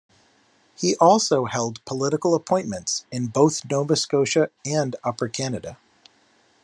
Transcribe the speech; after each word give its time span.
He 0.75 0.95
also 0.95 1.45
held 1.45 1.85
political 1.85 2.33
appointments 2.33 3.05
in 3.11 3.27
both 3.27 3.63
Nova 3.69 3.95
Scotia 3.95 4.49
and 4.65 4.95
Upper 5.03 5.27
Canada. 5.27 5.77